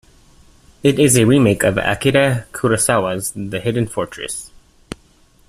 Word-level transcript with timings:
It 0.81 0.97
is 0.97 1.15
a 1.15 1.27
remake 1.27 1.61
of 1.61 1.77
Akira 1.77 2.47
Kurosawa's 2.53 3.33
"The 3.35 3.59
Hidden 3.59 3.85
Fortress". 3.85 4.49